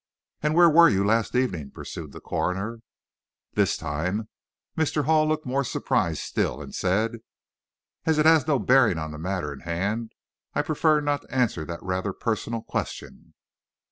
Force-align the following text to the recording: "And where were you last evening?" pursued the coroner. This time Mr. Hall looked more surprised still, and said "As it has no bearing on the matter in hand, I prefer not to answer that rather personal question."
"And 0.41 0.55
where 0.55 0.67
were 0.67 0.89
you 0.89 1.05
last 1.05 1.35
evening?" 1.35 1.69
pursued 1.69 2.11
the 2.11 2.19
coroner. 2.19 2.79
This 3.53 3.77
time 3.77 4.29
Mr. 4.75 5.05
Hall 5.05 5.27
looked 5.27 5.45
more 5.45 5.63
surprised 5.63 6.21
still, 6.23 6.59
and 6.59 6.73
said 6.73 7.17
"As 8.07 8.17
it 8.17 8.25
has 8.25 8.47
no 8.47 8.57
bearing 8.57 8.97
on 8.97 9.11
the 9.11 9.19
matter 9.19 9.53
in 9.53 9.59
hand, 9.59 10.13
I 10.55 10.63
prefer 10.63 11.01
not 11.01 11.21
to 11.21 11.31
answer 11.31 11.65
that 11.65 11.83
rather 11.83 12.13
personal 12.13 12.63
question." 12.63 13.35